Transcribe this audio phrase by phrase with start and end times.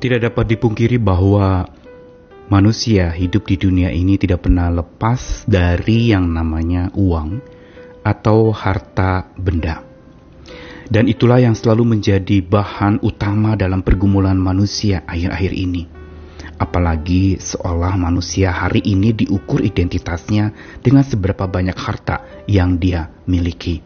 [0.00, 1.68] Tidak dapat dipungkiri bahwa
[2.48, 7.36] manusia hidup di dunia ini tidak pernah lepas dari yang namanya uang
[8.00, 9.84] atau harta benda.
[10.88, 15.84] Dan itulah yang selalu menjadi bahan utama dalam pergumulan manusia akhir-akhir ini.
[16.56, 23.84] Apalagi seolah manusia hari ini diukur identitasnya dengan seberapa banyak harta yang dia miliki.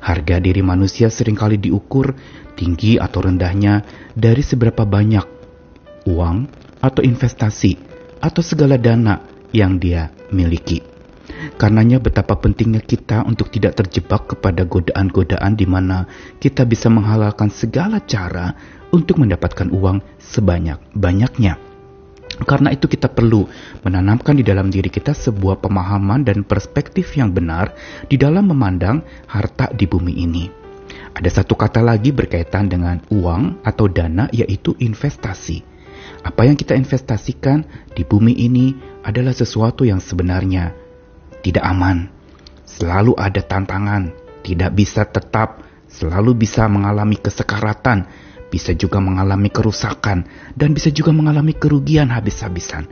[0.00, 2.16] Harga diri manusia sering kali diukur
[2.56, 3.84] tinggi atau rendahnya
[4.16, 5.39] dari seberapa banyak
[6.06, 6.48] uang
[6.80, 7.76] atau investasi
[8.20, 10.80] atau segala dana yang dia miliki.
[11.56, 16.04] Karenanya betapa pentingnya kita untuk tidak terjebak kepada godaan-godaan di mana
[16.36, 18.56] kita bisa menghalalkan segala cara
[18.92, 21.70] untuk mendapatkan uang sebanyak-banyaknya.
[22.40, 23.44] Karena itu kita perlu
[23.84, 27.76] menanamkan di dalam diri kita sebuah pemahaman dan perspektif yang benar
[28.08, 30.44] di dalam memandang harta di bumi ini.
[31.10, 35.62] Ada satu kata lagi berkaitan dengan uang atau dana yaitu investasi.
[36.20, 37.64] Apa yang kita investasikan
[37.96, 40.76] di bumi ini adalah sesuatu yang sebenarnya.
[41.40, 42.12] Tidak aman.
[42.68, 44.12] Selalu ada tantangan,
[44.44, 48.04] tidak bisa tetap, selalu bisa mengalami kesekaratan,
[48.52, 52.84] bisa juga mengalami kerusakan, dan bisa juga mengalami kerugian habis-habisan.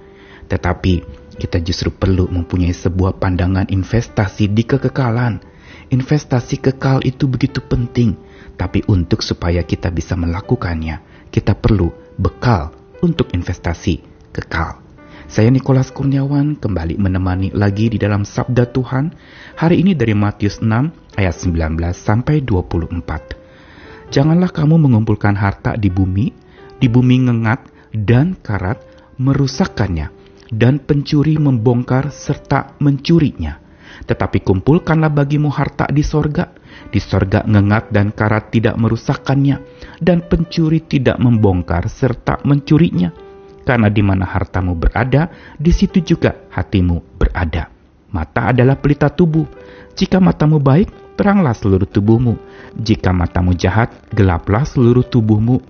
[0.49, 1.05] Tetapi
[1.37, 5.45] kita justru perlu mempunyai sebuah pandangan investasi di kekekalan.
[5.93, 8.17] Investasi kekal itu begitu penting,
[8.57, 14.03] tapi untuk supaya kita bisa melakukannya, kita perlu bekal untuk investasi
[14.35, 14.83] kekal.
[15.29, 19.13] Saya Nikolas Kurniawan kembali menemani lagi di dalam Sabda Tuhan
[19.61, 24.09] hari ini dari Matius 6 ayat 19 sampai 24.
[24.09, 26.33] Janganlah kamu mengumpulkan harta di bumi,
[26.81, 27.61] di bumi ngengat
[27.93, 28.81] dan karat
[29.21, 30.09] merusakkannya,
[30.49, 33.61] dan pencuri membongkar serta mencurinya.
[34.09, 36.49] Tetapi kumpulkanlah bagimu harta di sorga,
[36.89, 39.57] di sorga ngengat dan karat tidak merusakkannya,
[39.99, 43.29] dan pencuri tidak membongkar serta mencurinya
[43.69, 45.29] karena di mana hartamu berada,
[45.61, 47.69] di situ juga hatimu berada.
[48.09, 49.45] Mata adalah pelita tubuh.
[49.93, 52.41] Jika matamu baik, teranglah seluruh tubuhmu.
[52.81, 55.61] Jika matamu jahat, gelaplah seluruh tubuhmu.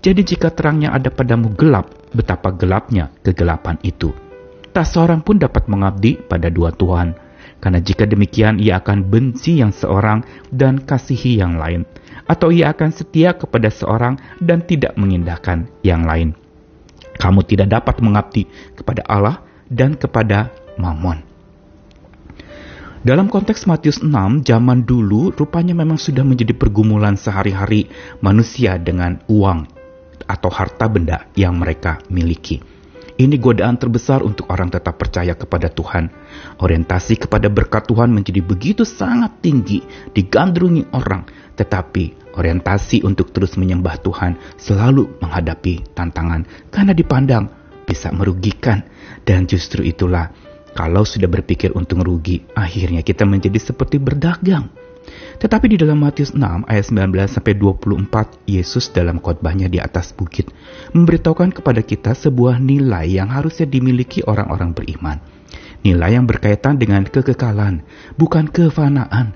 [0.00, 4.16] Jadi jika terangnya ada padamu gelap, betapa gelapnya kegelapan itu.
[4.72, 7.12] Tak seorang pun dapat mengabdi pada dua Tuhan.
[7.62, 11.86] Karena jika demikian ia akan benci yang seorang dan kasihi yang lain.
[12.26, 16.34] Atau ia akan setia kepada seorang dan tidak mengindahkan yang lain
[17.22, 21.22] kamu tidak dapat mengabdi kepada Allah dan kepada Mammon.
[23.02, 24.10] Dalam konteks Matius 6,
[24.46, 27.90] zaman dulu rupanya memang sudah menjadi pergumulan sehari-hari
[28.22, 29.66] manusia dengan uang
[30.22, 32.71] atau harta benda yang mereka miliki.
[33.22, 36.10] Ini godaan terbesar untuk orang tetap percaya kepada Tuhan.
[36.58, 39.78] Orientasi kepada berkat Tuhan menjadi begitu sangat tinggi,
[40.10, 41.22] digandrungi orang,
[41.54, 46.50] tetapi orientasi untuk terus menyembah Tuhan selalu menghadapi tantangan.
[46.74, 47.46] Karena dipandang
[47.86, 48.82] bisa merugikan.
[49.22, 50.34] Dan justru itulah
[50.74, 54.81] kalau sudah berpikir untuk rugi akhirnya kita menjadi seperti berdagang
[55.42, 60.54] tetapi di dalam Matius 6 ayat 19 sampai 24 Yesus dalam khotbahnya di atas bukit
[60.94, 65.18] memberitahukan kepada kita sebuah nilai yang harusnya dimiliki orang-orang beriman.
[65.82, 67.82] Nilai yang berkaitan dengan kekekalan,
[68.14, 69.34] bukan kefanaan.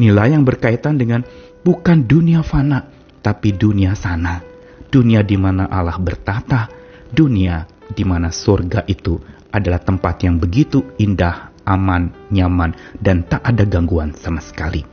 [0.00, 1.20] Nilai yang berkaitan dengan
[1.60, 2.88] bukan dunia fana,
[3.20, 4.40] tapi dunia sana.
[4.88, 6.68] Dunia di mana Allah bertata,
[7.12, 9.20] dunia di mana surga itu
[9.52, 14.91] adalah tempat yang begitu indah, aman, nyaman, dan tak ada gangguan sama sekali.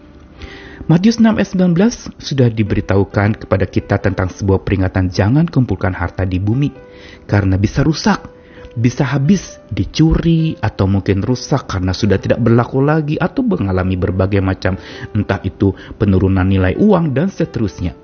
[0.88, 6.40] Matius 6 ayat 19 sudah diberitahukan kepada kita tentang sebuah peringatan jangan kumpulkan harta di
[6.40, 6.72] bumi
[7.28, 8.40] karena bisa rusak
[8.80, 14.80] bisa habis dicuri atau mungkin rusak karena sudah tidak berlaku lagi atau mengalami berbagai macam
[15.12, 17.98] entah itu penurunan nilai uang dan seterusnya.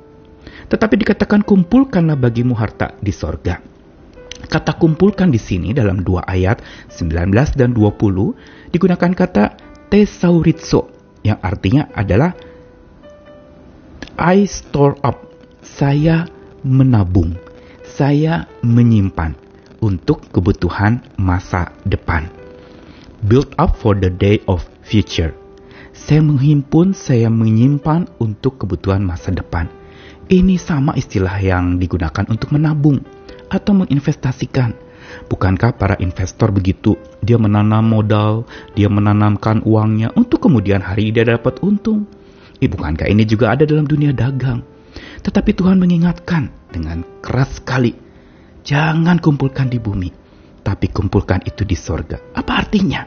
[0.65, 3.61] Tetapi dikatakan kumpulkanlah bagimu harta di sorga.
[4.45, 6.59] Kata kumpulkan di sini dalam dua ayat
[6.91, 9.43] 19 dan 20 digunakan kata
[9.87, 10.91] tesauritso
[11.23, 12.35] yang artinya adalah
[14.15, 15.27] I store up.
[15.59, 16.23] Saya
[16.63, 17.35] menabung.
[17.83, 19.35] Saya menyimpan
[19.83, 22.31] untuk kebutuhan masa depan.
[23.27, 25.35] Build up for the day of future.
[25.91, 29.67] Saya menghimpun, saya menyimpan untuk kebutuhan masa depan.
[30.31, 33.03] Ini sama istilah yang digunakan untuk menabung
[33.51, 34.79] atau menginvestasikan.
[35.27, 36.95] Bukankah para investor begitu?
[37.19, 38.47] Dia menanam modal,
[38.79, 42.07] dia menanamkan uangnya untuk kemudian hari dia dapat untung.
[42.61, 44.63] Bukankah ini juga ada dalam dunia dagang?
[45.21, 48.05] Tetapi Tuhan mengingatkan dengan keras sekali
[48.65, 50.09] Jangan kumpulkan di bumi,
[50.65, 52.17] tapi kumpulkan itu di sorga.
[52.33, 53.05] Apa artinya?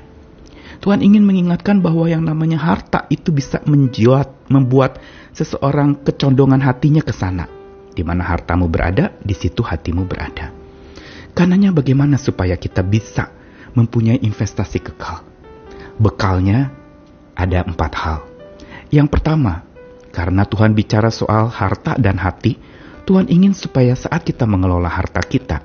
[0.79, 5.03] Tuhan ingin mengingatkan bahwa yang namanya harta itu bisa menjuat, membuat
[5.35, 7.51] seseorang kecondongan hatinya ke sana.
[7.91, 10.55] Di mana hartamu berada, di situ hatimu berada.
[11.35, 13.35] Karenanya bagaimana supaya kita bisa
[13.75, 15.27] mempunyai investasi kekal?
[15.99, 16.71] Bekalnya
[17.35, 18.28] ada empat hal.
[18.89, 19.69] Yang pertama,
[20.13, 22.57] karena Tuhan bicara soal harta dan hati,
[23.05, 25.61] Tuhan ingin supaya saat kita mengelola harta kita,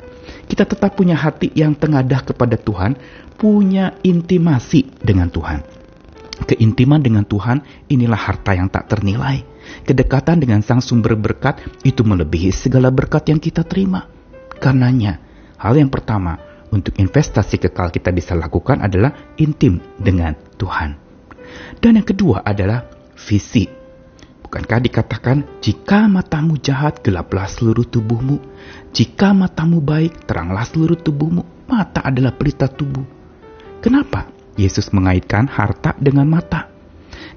[0.48, 3.00] kita tetap punya hati yang tengadah kepada Tuhan,
[3.40, 5.64] punya intimasi dengan Tuhan.
[6.44, 9.46] Keintiman dengan Tuhan inilah harta yang tak ternilai.
[9.88, 14.12] Kedekatan dengan Sang Sumber berkat itu melebihi segala berkat yang kita terima.
[14.60, 15.24] Karenanya,
[15.56, 16.36] hal yang pertama
[16.74, 21.00] untuk investasi kekal kita bisa lakukan adalah intim dengan Tuhan.
[21.80, 22.84] Dan yang kedua adalah
[23.18, 23.66] visi.
[24.46, 28.38] Bukankah dikatakan, jika matamu jahat, gelaplah seluruh tubuhmu.
[28.94, 31.66] Jika matamu baik, teranglah seluruh tubuhmu.
[31.66, 33.02] Mata adalah pelita tubuh.
[33.82, 36.70] Kenapa Yesus mengaitkan harta dengan mata?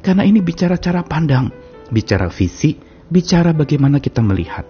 [0.05, 1.49] Karena ini bicara cara pandang,
[1.88, 2.76] bicara visi,
[3.08, 4.69] bicara bagaimana kita melihat.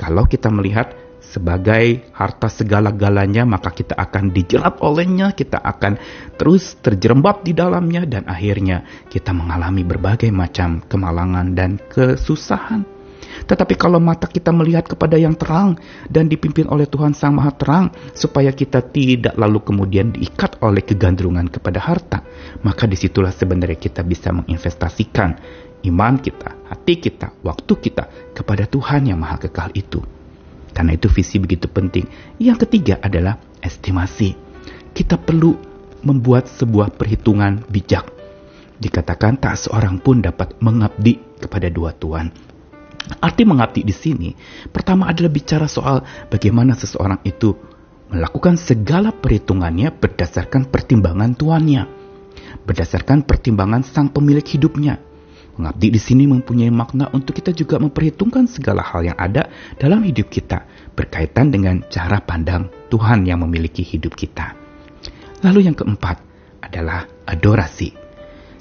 [0.00, 5.98] Kalau kita melihat sebagai harta segala-galanya, maka kita akan dijerat olehnya, kita akan
[6.38, 12.96] terus terjerembab di dalamnya, dan akhirnya kita mengalami berbagai macam kemalangan dan kesusahan.
[13.36, 15.76] Tetapi kalau mata kita melihat kepada yang terang
[16.08, 21.52] dan dipimpin oleh Tuhan Sang Maha Terang, supaya kita tidak lalu kemudian diikat oleh kegandrungan
[21.52, 22.24] kepada harta,
[22.64, 25.36] maka di situlah sebenarnya kita bisa menginvestasikan
[25.84, 30.15] iman kita, hati kita, waktu kita kepada Tuhan yang Maha Kekal itu.
[30.76, 32.04] Karena itu visi begitu penting.
[32.36, 34.36] Yang ketiga adalah estimasi.
[34.92, 35.56] Kita perlu
[36.04, 38.04] membuat sebuah perhitungan bijak.
[38.76, 42.28] Dikatakan tak seorang pun dapat mengabdi kepada dua tuan.
[43.24, 44.34] Arti mengabdi di sini
[44.68, 47.54] pertama adalah bicara soal bagaimana seseorang itu
[48.10, 51.86] melakukan segala perhitungannya berdasarkan pertimbangan tuannya,
[52.66, 54.98] berdasarkan pertimbangan sang pemilik hidupnya,
[55.56, 59.48] Mengabdi di sini mempunyai makna untuk kita juga memperhitungkan segala hal yang ada
[59.80, 64.52] dalam hidup kita berkaitan dengan cara pandang Tuhan yang memiliki hidup kita.
[65.40, 66.20] Lalu yang keempat
[66.60, 67.96] adalah adorasi.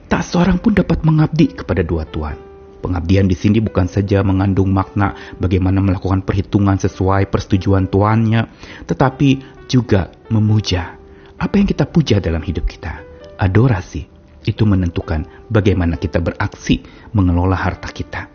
[0.07, 2.39] Tak seorang pun dapat mengabdi kepada dua Tuhan.
[2.80, 8.48] Pengabdian di sini bukan saja mengandung makna bagaimana melakukan perhitungan sesuai persetujuan tuannya,
[8.88, 10.95] tetapi juga memuja.
[11.36, 13.03] Apa yang kita puja dalam hidup kita?
[13.36, 14.14] Adorasi
[14.45, 18.30] itu menentukan bagaimana kita beraksi mengelola harta kita.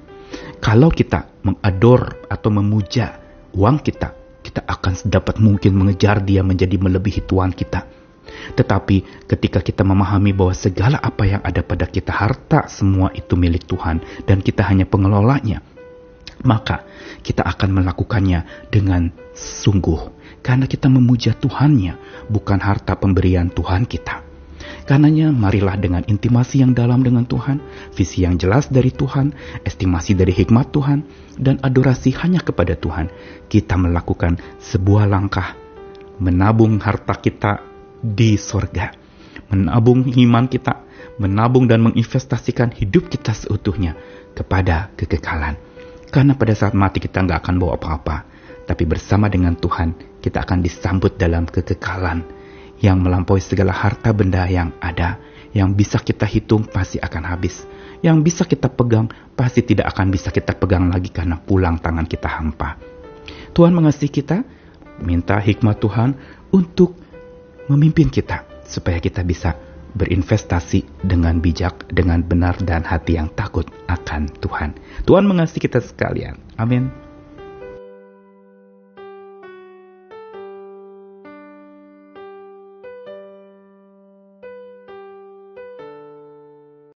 [0.60, 3.16] Kalau kita mengador atau memuja
[3.56, 4.12] uang kita,
[4.44, 7.86] kita akan sedapat mungkin mengejar dia menjadi melebihi tuan kita.
[8.54, 13.66] Tetapi ketika kita memahami bahwa segala apa yang ada pada kita harta semua itu milik
[13.66, 15.64] Tuhan dan kita hanya pengelolanya,
[16.46, 16.86] maka
[17.24, 24.29] kita akan melakukannya dengan sungguh karena kita memuja Tuhannya, bukan harta pemberian Tuhan kita.
[24.88, 27.60] Karenanya marilah dengan intimasi yang dalam dengan Tuhan,
[27.92, 29.32] visi yang jelas dari Tuhan,
[29.64, 31.04] estimasi dari hikmat Tuhan,
[31.36, 33.12] dan adorasi hanya kepada Tuhan,
[33.48, 35.56] kita melakukan sebuah langkah
[36.20, 37.64] menabung harta kita
[38.00, 38.92] di sorga,
[39.48, 40.84] menabung iman kita,
[41.16, 43.96] menabung dan menginvestasikan hidup kita seutuhnya
[44.36, 45.56] kepada kekekalan.
[46.10, 48.16] Karena pada saat mati kita nggak akan bawa apa-apa,
[48.68, 52.39] tapi bersama dengan Tuhan kita akan disambut dalam kekekalan
[52.80, 55.20] yang melampaui segala harta benda yang ada,
[55.52, 57.64] yang bisa kita hitung pasti akan habis,
[58.00, 62.28] yang bisa kita pegang pasti tidak akan bisa kita pegang lagi karena pulang tangan kita
[62.28, 62.80] hampa.
[63.52, 64.42] Tuhan mengasihi kita,
[65.04, 66.16] minta hikmat Tuhan
[66.50, 66.96] untuk
[67.68, 69.54] memimpin kita supaya kita bisa
[69.90, 74.78] berinvestasi dengan bijak, dengan benar dan hati yang takut akan Tuhan.
[75.02, 76.38] Tuhan mengasihi kita sekalian.
[76.54, 77.09] Amin.